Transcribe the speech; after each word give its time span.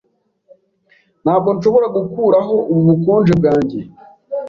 Ntabwo 1.23 1.49
nshobora 1.55 1.87
gukuraho 1.97 2.55
ubu 2.71 2.81
bukonje 2.89 3.33
bwanjye. 3.39 3.79